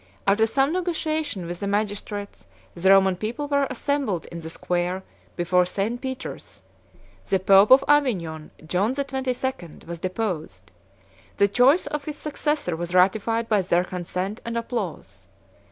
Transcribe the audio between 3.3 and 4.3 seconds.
were assembled